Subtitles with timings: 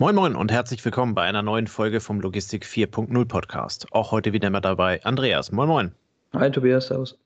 [0.00, 3.86] Moin Moin und herzlich willkommen bei einer neuen Folge vom Logistik 4.0 Podcast.
[3.92, 5.52] Auch heute wieder mit dabei Andreas.
[5.52, 5.92] Moin Moin.
[6.32, 7.16] Hi Tobias, servus.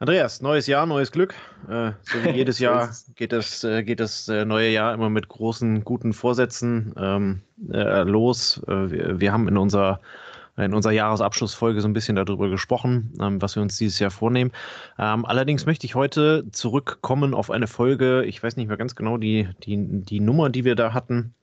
[0.00, 1.34] Andreas, neues Jahr, neues Glück.
[1.68, 5.28] Äh, so wie jedes Jahr geht das, äh, geht das äh, neue Jahr immer mit
[5.28, 8.60] großen, guten Vorsätzen ähm, äh, los.
[8.66, 10.00] Äh, wir, wir, haben in unserer
[10.56, 14.52] in unserer Jahresabschlussfolge so ein bisschen darüber gesprochen, ähm, was wir uns dieses Jahr vornehmen.
[14.98, 19.18] Ähm, allerdings möchte ich heute zurückkommen auf eine Folge, ich weiß nicht mehr ganz genau
[19.18, 21.34] die, die, die Nummer, die wir da hatten.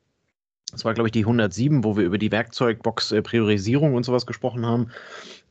[0.73, 4.89] Das war, glaube ich, die 107, wo wir über die Werkzeugbox-Priorisierung und sowas gesprochen haben.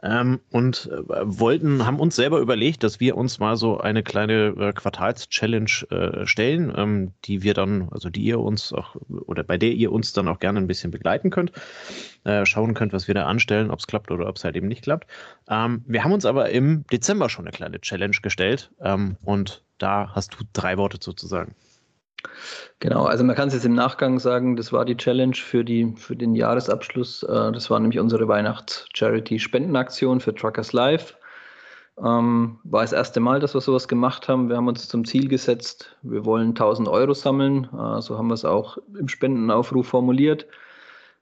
[0.03, 4.49] Ähm, und äh, wollten, haben uns selber überlegt, dass wir uns mal so eine kleine
[4.59, 9.59] äh, Quartals-Challenge äh, stellen, ähm, die wir dann, also die ihr uns auch, oder bei
[9.59, 11.53] der ihr uns dann auch gerne ein bisschen begleiten könnt,
[12.25, 14.67] äh, schauen könnt, was wir da anstellen, ob es klappt oder ob es halt eben
[14.67, 15.07] nicht klappt.
[15.49, 20.11] Ähm, wir haben uns aber im Dezember schon eine kleine Challenge gestellt ähm, und da
[20.17, 21.55] hast du drei Worte sozusagen.
[22.81, 25.95] Genau, also man kann es jetzt im Nachgang sagen, das war die Challenge für, die,
[25.97, 27.23] für den Jahresabschluss.
[27.23, 31.17] Äh, das war nämlich unsere Weihnachts-Charity-Spendenaktion für Truckers Live.
[31.99, 34.49] Ähm, war das erste Mal, dass wir sowas gemacht haben.
[34.49, 37.69] Wir haben uns zum Ziel gesetzt, wir wollen 1000 Euro sammeln.
[37.73, 40.47] Äh, so haben wir es auch im Spendenaufruf formuliert.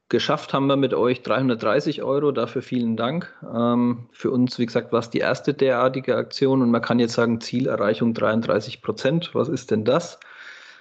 [0.09, 3.33] Geschafft haben wir mit euch 330 Euro, dafür vielen Dank.
[3.43, 7.15] Ähm, für uns, wie gesagt, war es die erste derartige Aktion und man kann jetzt
[7.15, 9.35] sagen, Zielerreichung 33 Prozent.
[9.35, 10.19] Was ist denn das?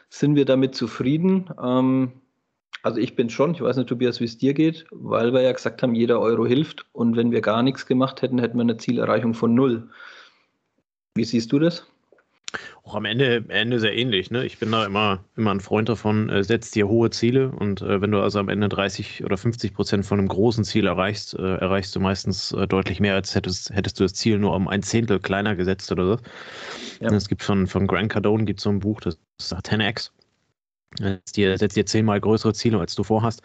[0.09, 1.49] Sind wir damit zufrieden?
[1.61, 2.13] Ähm,
[2.81, 5.51] also ich bin schon, ich weiß nicht, Tobias, wie es dir geht, weil wir ja
[5.51, 8.77] gesagt haben, jeder Euro hilft und wenn wir gar nichts gemacht hätten, hätten wir eine
[8.77, 9.89] Zielerreichung von null.
[11.15, 11.85] Wie siehst du das?
[12.83, 14.31] Auch am Ende, Ende sehr ähnlich.
[14.31, 14.45] Ne?
[14.45, 18.01] Ich bin da immer, immer ein Freund davon, äh, setzt dir hohe Ziele und äh,
[18.01, 21.57] wenn du also am Ende 30 oder 50 Prozent von einem großen Ziel erreichst, äh,
[21.57, 24.81] erreichst du meistens äh, deutlich mehr, als hättest, hättest du das Ziel nur um ein
[24.81, 26.17] Zehntel kleiner gesetzt oder so.
[27.01, 27.11] Ja.
[27.11, 30.11] Es gibt von, von Grant Cardone gibt so ein Buch, das ist 10x.
[30.97, 33.41] Setzt dir, setzt dir zehnmal größere Ziele, als du vorhast.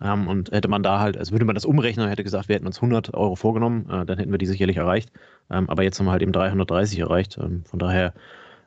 [0.00, 2.66] Ähm, und hätte man da halt, also würde man das umrechnen, hätte gesagt, wir hätten
[2.66, 5.10] uns 100 Euro vorgenommen, äh, dann hätten wir die sicherlich erreicht.
[5.50, 7.38] Ähm, aber jetzt haben wir halt eben 330 erreicht.
[7.38, 8.14] Ähm, von daher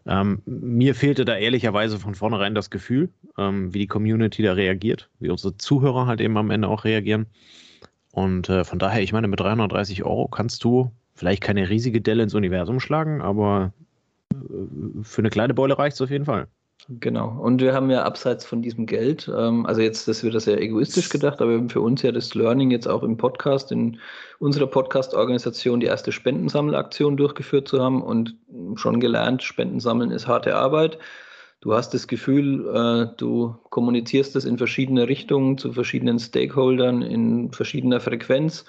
[0.06, 5.10] ähm, mir fehlte da ehrlicherweise von vornherein das Gefühl, ähm, wie die Community da reagiert,
[5.20, 7.28] wie unsere Zuhörer halt eben am Ende auch reagieren.
[8.12, 12.24] Und äh, von daher, ich meine, mit 330 Euro kannst du vielleicht keine riesige Delle
[12.24, 13.74] ins Universum schlagen, aber
[14.34, 16.48] äh, für eine kleine Beule reicht es auf jeden Fall.
[16.90, 17.38] Genau.
[17.42, 20.56] Und wir haben ja abseits von diesem Geld, ähm, also jetzt, das wird das ja
[20.56, 24.00] egoistisch gedacht, aber wir haben für uns ja das Learning jetzt auch im Podcast, in
[24.40, 28.38] unserer Podcast-Organisation die erste Spendensammelaktion durchgeführt zu haben und
[28.76, 30.98] schon gelernt, Spendensammeln ist harte Arbeit.
[31.60, 37.52] Du hast das Gefühl, äh, du kommunizierst das in verschiedene Richtungen zu verschiedenen Stakeholdern in
[37.52, 38.64] verschiedener Frequenz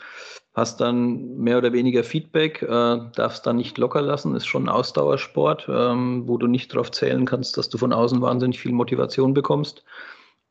[0.59, 4.69] hast dann mehr oder weniger Feedback, äh, darfst dann nicht locker lassen, ist schon ein
[4.69, 9.35] Ausdauersport, ähm, wo du nicht darauf zählen kannst, dass du von außen wahnsinnig viel Motivation
[9.35, 9.85] bekommst.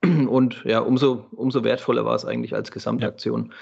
[0.03, 3.53] Und ja, umso, umso wertvoller war es eigentlich als Gesamtaktion.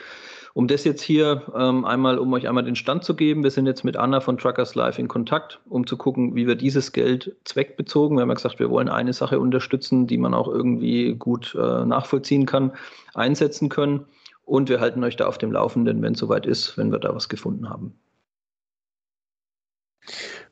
[0.54, 3.66] Um das jetzt hier ähm, einmal, um euch einmal den Stand zu geben, wir sind
[3.66, 7.36] jetzt mit Anna von Truckers Live in Kontakt, um zu gucken, wie wir dieses Geld
[7.44, 11.54] zweckbezogen, wir haben ja gesagt, wir wollen eine Sache unterstützen, die man auch irgendwie gut
[11.56, 12.72] äh, nachvollziehen kann,
[13.14, 14.06] einsetzen können.
[14.46, 17.14] Und wir halten euch da auf dem Laufenden, wenn es soweit ist, wenn wir da
[17.14, 18.00] was gefunden haben.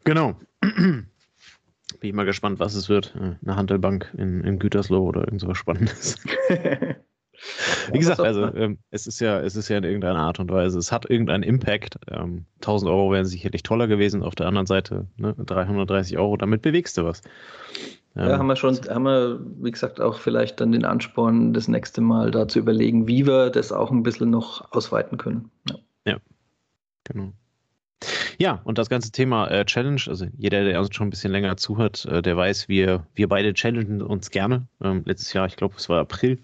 [0.03, 0.35] Genau.
[0.61, 1.07] Bin
[2.01, 3.15] ich mal gespannt, was es wird.
[3.15, 6.17] Äh, eine Handelbank in, in Gütersloh oder irgend sowas Spannendes.
[7.91, 10.79] Wie gesagt, also ähm, es ist ja, es ist ja in irgendeiner Art und Weise,
[10.79, 11.97] es hat irgendeinen Impact.
[12.09, 14.23] Ähm, 1000 Euro wären sicherlich toller gewesen.
[14.23, 17.21] Auf der anderen Seite ne, 330 Euro, damit bewegst du was.
[18.15, 21.67] Ja, ja, haben wir schon, haben wir, wie gesagt, auch vielleicht dann den Ansporn, das
[21.67, 25.49] nächste Mal da zu überlegen, wie wir das auch ein bisschen noch ausweiten können.
[25.67, 25.75] Ja,
[26.05, 26.17] ja
[27.03, 27.33] genau.
[28.37, 31.57] Ja, und das ganze Thema äh, Challenge, also jeder, der uns schon ein bisschen länger
[31.57, 34.67] zuhört, äh, der weiß, wir, wir beide challengen uns gerne.
[34.81, 36.39] Ähm, letztes Jahr, ich glaube, es war April,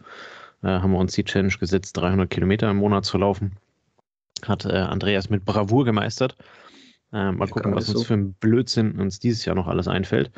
[0.64, 3.58] äh, haben wir uns die Challenge gesetzt, 300 Kilometer im Monat zu laufen.
[4.46, 6.36] Hat äh, Andreas mit Bravour gemeistert.
[7.12, 8.06] Äh, mal gucken, was uns so.
[8.06, 10.32] für ein Blödsinn uns dieses Jahr noch alles einfällt.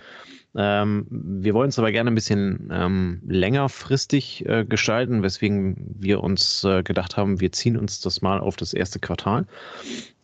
[0.53, 6.65] Ähm, wir wollen es aber gerne ein bisschen ähm, längerfristig äh, gestalten, weswegen wir uns
[6.65, 9.45] äh, gedacht haben, wir ziehen uns das mal auf das erste Quartal.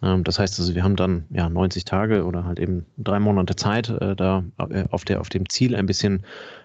[0.04, 3.56] Ähm, das heißt also, wir haben dann ja 90 Tage oder halt eben drei Monate
[3.56, 6.24] Zeit, äh, da äh, auf, der, auf dem Ziel ein bisschen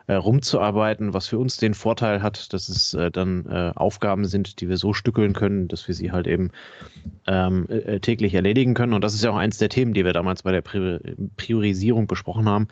[0.09, 3.47] äh, rumzuarbeiten, was für uns den Vorteil hat, dass es äh, dann
[3.77, 6.51] Aufgaben sind, die wir so stückeln können, dass wir sie halt eben
[7.27, 7.67] ähm,
[8.01, 8.93] täglich erledigen können.
[8.93, 10.63] Und das ist ja auch eins der Themen, die wir damals bei der
[11.37, 12.69] Priorisierung besprochen haben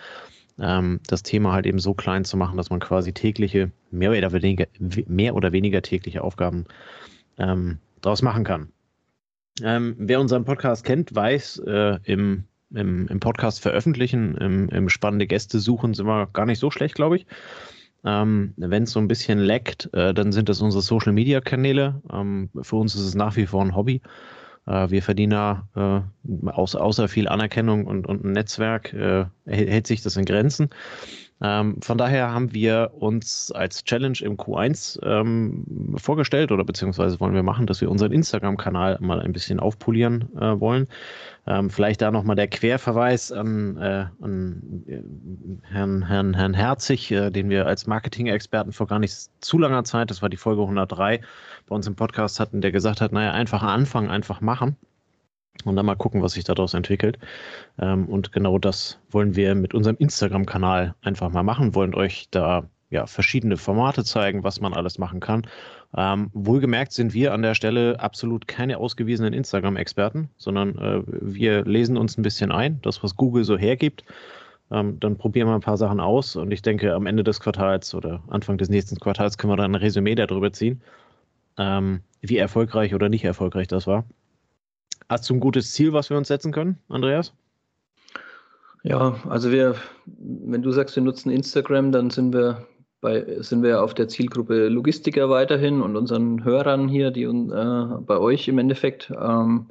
[0.60, 4.32] ähm, das Thema halt eben so klein zu machen, dass man quasi tägliche, mehr oder
[4.32, 4.66] weniger,
[5.06, 6.64] mehr oder weniger tägliche Aufgaben
[7.38, 8.68] ähm, daraus machen kann.
[9.62, 15.26] Ähm, wer unseren Podcast kennt, weiß, äh, im, im, im, Podcast veröffentlichen, im, im spannende
[15.26, 17.26] Gäste suchen, sind wir gar nicht so schlecht, glaube ich.
[18.04, 22.00] Ähm, Wenn es so ein bisschen leckt, äh, dann sind das unsere Social Media Kanäle.
[22.12, 24.00] Ähm, für uns ist es nach wie vor ein Hobby.
[24.66, 25.68] Äh, wir verdienen da
[26.24, 30.70] äh, außer, außer, viel Anerkennung und, und ein Netzwerk, äh, hält sich das in Grenzen.
[31.42, 37.34] Ähm, von daher haben wir uns als Challenge im Q1 ähm, vorgestellt oder beziehungsweise wollen
[37.34, 40.86] wir machen, dass wir unseren Instagram-Kanal mal ein bisschen aufpolieren äh, wollen.
[41.46, 45.02] Ähm, vielleicht da nochmal der Querverweis an, äh, an äh,
[45.72, 50.10] Herrn, Herrn, Herrn Herzig, äh, den wir als Marketing-Experten vor gar nicht zu langer Zeit,
[50.10, 51.22] das war die Folge 103,
[51.66, 54.76] bei uns im Podcast hatten, der gesagt hat, naja, einfach anfangen, einfach machen
[55.64, 57.18] und dann mal gucken, was sich daraus entwickelt.
[57.78, 62.68] Ähm, und genau das wollen wir mit unserem Instagram-Kanal einfach mal machen, wollen euch da
[62.90, 65.46] ja, verschiedene Formate zeigen, was man alles machen kann.
[65.96, 71.96] Ähm, wohlgemerkt sind wir an der Stelle absolut keine ausgewiesenen Instagram-Experten, sondern äh, wir lesen
[71.96, 74.04] uns ein bisschen ein, das, was Google so hergibt.
[74.72, 77.94] Ähm, dann probieren wir ein paar Sachen aus und ich denke, am Ende des Quartals
[77.94, 80.80] oder Anfang des nächsten Quartals können wir dann ein Resümee darüber ziehen,
[81.58, 84.04] ähm, wie erfolgreich oder nicht erfolgreich das war.
[85.10, 87.32] Hast du ein gutes Ziel, was wir uns setzen können, Andreas?
[88.84, 89.74] Ja, also wir,
[90.06, 92.64] wenn du sagst, wir nutzen Instagram, dann sind wir
[93.00, 98.18] bei, sind wir auf der Zielgruppe Logistiker weiterhin und unseren Hörern hier, die äh, bei
[98.18, 99.10] euch im Endeffekt.
[99.20, 99.66] Ähm,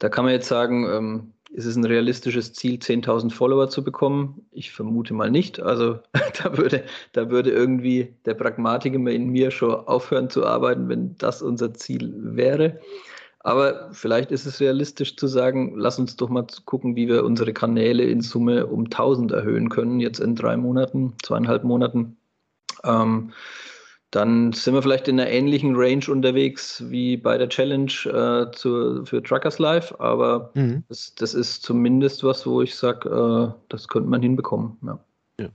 [0.00, 4.44] da kann man jetzt sagen, ähm, ist es ein realistisches Ziel, 10.000 Follower zu bekommen?
[4.50, 5.60] Ich vermute mal nicht.
[5.60, 5.98] Also
[6.42, 11.40] da würde, da würde irgendwie der Pragmatiker in mir schon aufhören zu arbeiten, wenn das
[11.40, 12.80] unser Ziel wäre.
[13.44, 17.52] Aber vielleicht ist es realistisch zu sagen, lass uns doch mal gucken, wie wir unsere
[17.52, 22.16] Kanäle in Summe um 1000 erhöhen können, jetzt in drei Monaten, zweieinhalb Monaten.
[22.84, 23.32] Ähm,
[24.10, 29.04] dann sind wir vielleicht in einer ähnlichen Range unterwegs wie bei der Challenge äh, zu,
[29.04, 30.84] für Truckers Live, aber mhm.
[30.88, 34.78] das, das, ist zumindest was, wo ich sage, äh, das könnte man hinbekommen.
[34.86, 34.98] Ja.
[35.38, 35.48] ja.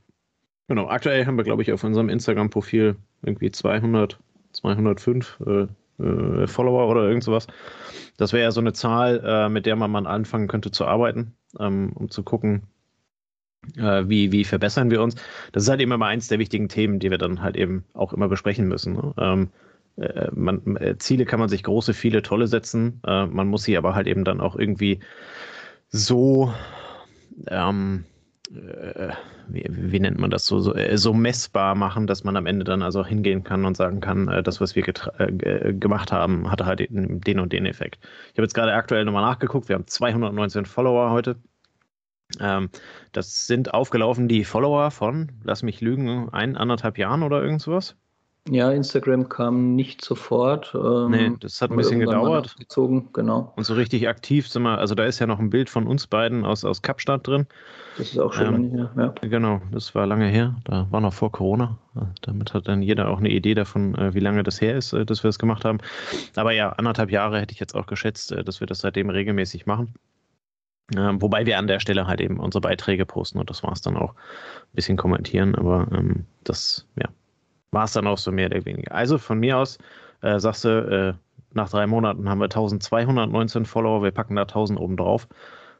[0.67, 4.19] Genau, aktuell haben wir, glaube ich, auf unserem Instagram-Profil irgendwie 200,
[4.51, 5.67] 205 äh,
[5.99, 7.47] äh, Follower oder irgend sowas.
[8.17, 11.33] Das wäre ja so eine Zahl, äh, mit der man mal anfangen könnte zu arbeiten,
[11.59, 12.63] ähm, um zu gucken,
[13.77, 15.15] äh, wie, wie verbessern wir uns.
[15.51, 18.13] Das ist halt immer mal eins der wichtigen Themen, die wir dann halt eben auch
[18.13, 18.93] immer besprechen müssen.
[18.93, 19.13] Ne?
[19.17, 19.49] Ähm,
[19.97, 23.01] äh, man, äh, Ziele kann man sich große, viele, tolle setzen.
[23.05, 24.99] Äh, man muss sie aber halt eben dann auch irgendwie
[25.89, 26.53] so
[27.47, 28.05] ähm,
[28.51, 29.13] äh,
[29.47, 32.63] wie, wie, nennt man das so, so, äh, so, messbar machen, dass man am Ende
[32.63, 36.65] dann also hingehen kann und sagen kann, äh, das, was wir äh, gemacht haben, hatte
[36.65, 37.99] halt den, den und den Effekt.
[38.31, 41.35] Ich habe jetzt gerade aktuell nochmal nachgeguckt, wir haben 219 Follower heute.
[42.39, 42.69] Ähm,
[43.11, 47.95] das sind aufgelaufen die Follower von, lass mich lügen, ein, anderthalb Jahren oder irgend sowas.
[48.51, 50.73] Ja, Instagram kam nicht sofort.
[50.73, 52.55] Ähm, nee, das hat ein bisschen gedauert.
[52.57, 53.53] Gezogen, genau.
[53.55, 56.07] Und so richtig aktiv sind wir, also da ist ja noch ein Bild von uns
[56.07, 57.45] beiden aus, aus Kapstadt drin.
[57.97, 59.27] Das ist auch schon ähm, lange her, ja.
[59.27, 60.55] Genau, das war lange her.
[60.63, 61.77] Da war noch vor Corona.
[62.21, 65.05] Damit hat dann jeder auch eine Idee davon, äh, wie lange das her ist, äh,
[65.05, 65.79] dass wir es gemacht haben.
[66.35, 69.67] Aber ja, anderthalb Jahre hätte ich jetzt auch geschätzt, äh, dass wir das seitdem regelmäßig
[69.67, 69.93] machen.
[70.95, 73.81] Ähm, wobei wir an der Stelle halt eben unsere Beiträge posten und das war es
[73.81, 74.15] dann auch.
[74.15, 77.08] Ein bisschen kommentieren, aber ähm, das, ja,
[77.71, 78.93] war es dann auch so mehr oder weniger.
[78.93, 79.77] Also von mir aus
[80.21, 81.13] äh, sagst du, äh,
[81.53, 85.27] nach drei Monaten haben wir 1219 Follower, wir packen da 1000 oben drauf,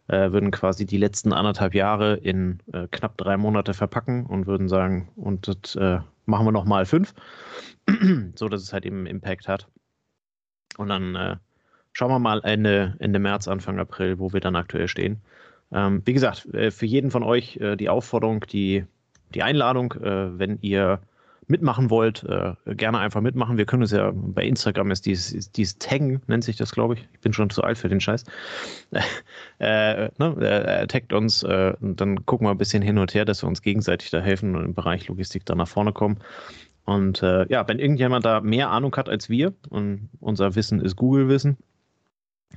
[0.07, 4.67] äh, würden quasi die letzten anderthalb Jahre in äh, knapp drei Monate verpacken und würden
[4.67, 7.13] sagen, und das äh, machen wir nochmal fünf,
[8.35, 9.67] so dass es halt eben Impact hat.
[10.77, 11.35] Und dann äh,
[11.93, 15.21] schauen wir mal Ende, Ende März, Anfang April, wo wir dann aktuell stehen.
[15.71, 18.85] Ähm, wie gesagt, für jeden von euch die Aufforderung, die,
[19.35, 20.99] die Einladung, wenn ihr
[21.49, 23.57] mitmachen wollt, äh, gerne einfach mitmachen.
[23.57, 27.07] Wir können es ja bei Instagram ist dieses, dieses Taggen, nennt sich das, glaube ich.
[27.13, 28.23] Ich bin schon zu alt für den Scheiß.
[29.59, 33.25] äh, ne, äh, taggt uns äh, und dann gucken wir ein bisschen hin und her,
[33.25, 36.19] dass wir uns gegenseitig da helfen und im Bereich Logistik da nach vorne kommen.
[36.85, 40.95] Und äh, ja, wenn irgendjemand da mehr Ahnung hat als wir und unser Wissen ist
[40.95, 41.57] Google-Wissen,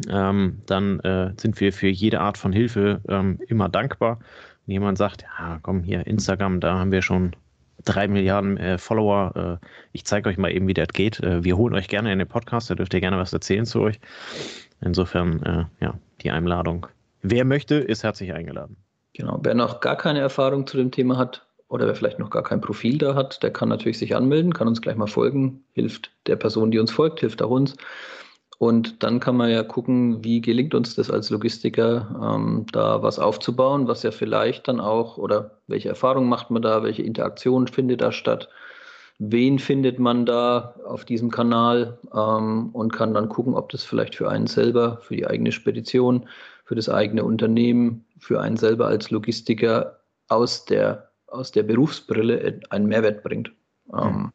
[0.09, 4.21] ähm, dann äh, sind wir für jede Art von Hilfe ähm, immer dankbar.
[4.67, 7.37] Wenn jemand sagt, ja, komm hier, Instagram, da haben wir schon
[7.85, 9.61] drei Milliarden äh, Follower.
[9.63, 11.21] Äh, ich zeige euch mal eben, wie das geht.
[11.21, 13.81] Äh, wir holen euch gerne in den Podcast, da dürft ihr gerne was erzählen zu
[13.81, 13.99] euch.
[14.81, 16.87] Insofern, äh, ja, die Einladung.
[17.23, 18.77] Wer möchte, ist herzlich eingeladen.
[19.15, 22.43] Genau, wer noch gar keine Erfahrung zu dem Thema hat oder wer vielleicht noch gar
[22.43, 26.11] kein Profil da hat, der kann natürlich sich anmelden, kann uns gleich mal folgen, hilft
[26.27, 27.77] der Person, die uns folgt, hilft auch uns.
[28.63, 33.19] Und dann kann man ja gucken, wie gelingt uns das als Logistiker, ähm, da was
[33.19, 38.03] aufzubauen, was ja vielleicht dann auch, oder welche Erfahrungen macht man da, welche Interaktion findet
[38.03, 38.49] da statt,
[39.19, 44.15] wen findet man da auf diesem Kanal ähm, und kann dann gucken, ob das vielleicht
[44.15, 46.29] für einen selber, für die eigene Spedition,
[46.65, 52.87] für das eigene Unternehmen, für einen selber als Logistiker aus der, aus der Berufsbrille einen
[52.87, 53.51] Mehrwert bringt.
[53.93, 54.31] Mhm.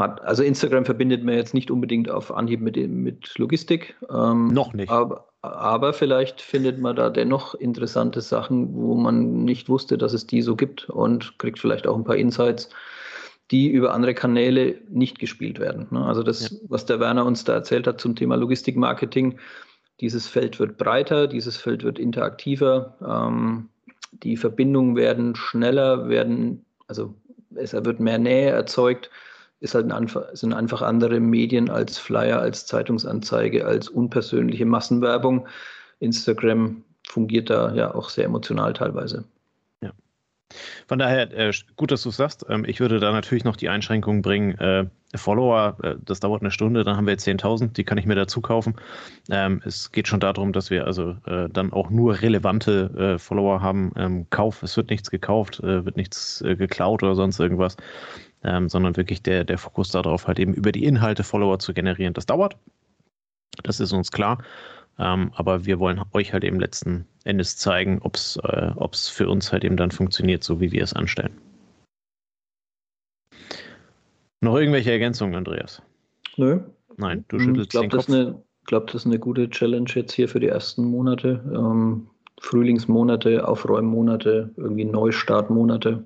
[0.00, 3.96] Hat, also Instagram verbindet man jetzt nicht unbedingt auf Anhieb mit, mit Logistik.
[4.10, 4.90] Ähm, Noch nicht.
[4.90, 10.26] Aber, aber vielleicht findet man da dennoch interessante Sachen, wo man nicht wusste, dass es
[10.26, 12.68] die so gibt und kriegt vielleicht auch ein paar Insights,
[13.50, 15.86] die über andere Kanäle nicht gespielt werden.
[15.90, 16.04] Ne?
[16.04, 16.56] Also das, ja.
[16.68, 19.38] was der Werner uns da erzählt hat zum Thema Logistikmarketing,
[20.00, 23.68] dieses Feld wird breiter, dieses Feld wird interaktiver, ähm,
[24.12, 27.14] die Verbindungen werden schneller, werden, also
[27.54, 29.10] es wird mehr Nähe erzeugt,
[29.60, 35.48] ist halt ein, sind einfach andere Medien als Flyer, als Zeitungsanzeige, als unpersönliche Massenwerbung.
[36.00, 39.24] Instagram fungiert da ja auch sehr emotional teilweise.
[40.86, 42.46] Von daher, äh, gut, dass du es sagst.
[42.48, 46.50] Ähm, ich würde da natürlich noch die Einschränkung bringen, äh, Follower, äh, das dauert eine
[46.50, 48.76] Stunde, dann haben wir 10.000, die kann ich mir dazu kaufen.
[49.30, 53.60] Ähm, es geht schon darum, dass wir also äh, dann auch nur relevante äh, Follower
[53.60, 53.92] haben.
[53.96, 57.76] Ähm, Kauf, es wird nichts gekauft, äh, wird nichts geklaut oder sonst irgendwas,
[58.46, 62.14] ähm, sondern wirklich der, der Fokus darauf, halt eben über die Inhalte Follower zu generieren.
[62.14, 62.56] Das dauert.
[63.62, 64.42] Das ist uns klar.
[64.98, 68.72] Ähm, aber wir wollen euch halt eben letzten Endes zeigen, ob es äh,
[69.12, 71.36] für uns halt eben dann funktioniert, so wie wir es anstellen.
[74.40, 75.82] Noch irgendwelche Ergänzungen, Andreas?
[76.36, 76.60] Nö.
[76.96, 78.08] Nein, du schüttelst ich glaub, den Kopf.
[78.60, 81.42] Ich glaube, das ist eine gute Challenge jetzt hier für die ersten Monate.
[81.52, 82.08] Ähm,
[82.40, 86.04] Frühlingsmonate, Aufräummonate, irgendwie Neustartmonate.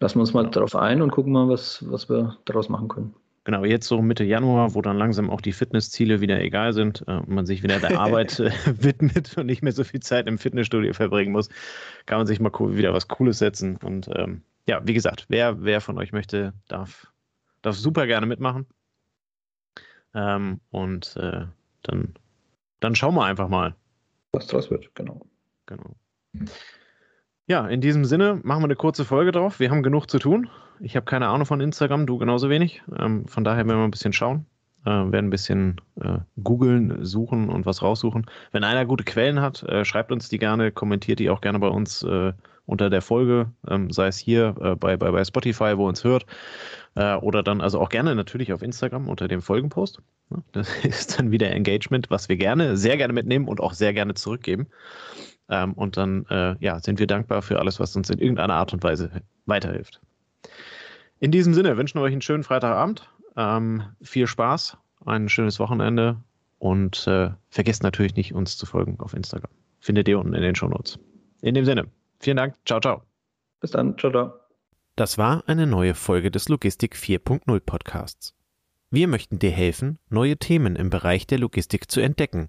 [0.00, 3.14] Lassen wir uns mal darauf ein und gucken mal, was, was wir daraus machen können.
[3.44, 7.12] Genau, jetzt so Mitte Januar, wo dann langsam auch die Fitnessziele wieder egal sind äh,
[7.12, 8.50] und man sich wieder der Arbeit äh,
[8.82, 11.48] widmet und nicht mehr so viel Zeit im Fitnessstudio verbringen muss,
[12.06, 13.76] kann man sich mal wieder was Cooles setzen.
[13.76, 17.12] Und ähm, ja, wie gesagt, wer, wer von euch möchte, darf,
[17.62, 18.66] darf super gerne mitmachen.
[20.14, 21.46] Ähm, und äh,
[21.82, 22.14] dann,
[22.80, 23.74] dann schauen wir einfach mal.
[24.32, 25.26] Was draus wird, genau.
[25.66, 25.94] Genau.
[27.50, 29.58] Ja, in diesem Sinne machen wir eine kurze Folge drauf.
[29.58, 30.48] Wir haben genug zu tun.
[30.78, 32.80] Ich habe keine Ahnung von Instagram, du genauso wenig.
[32.96, 34.46] Ähm, von daher werden wir ein bisschen schauen,
[34.84, 38.26] äh, werden ein bisschen äh, googeln, suchen und was raussuchen.
[38.52, 41.66] Wenn einer gute Quellen hat, äh, schreibt uns die gerne, kommentiert die auch gerne bei
[41.66, 42.34] uns äh,
[42.66, 46.26] unter der Folge, ähm, sei es hier äh, bei, bei, bei Spotify, wo uns hört,
[46.94, 50.00] äh, oder dann also auch gerne natürlich auf Instagram unter dem Folgenpost.
[50.52, 54.14] Das ist dann wieder Engagement, was wir gerne, sehr gerne mitnehmen und auch sehr gerne
[54.14, 54.68] zurückgeben.
[55.50, 58.72] Ähm, und dann äh, ja, sind wir dankbar für alles, was uns in irgendeiner Art
[58.72, 59.10] und Weise
[59.46, 60.00] weiterhilft.
[61.18, 66.16] In diesem Sinne wünschen wir euch einen schönen Freitagabend, ähm, viel Spaß, ein schönes Wochenende
[66.58, 69.50] und äh, vergesst natürlich nicht, uns zu folgen auf Instagram.
[69.80, 70.98] Findet ihr unten in den Shownotes.
[71.42, 71.88] In dem Sinne,
[72.20, 73.02] vielen Dank, ciao, ciao.
[73.60, 74.32] Bis dann, ciao, ciao.
[74.94, 78.34] Das war eine neue Folge des Logistik 4.0 Podcasts.
[78.90, 82.48] Wir möchten dir helfen, neue Themen im Bereich der Logistik zu entdecken